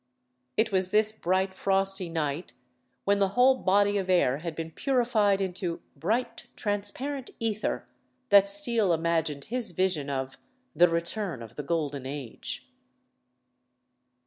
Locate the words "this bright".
0.89-1.53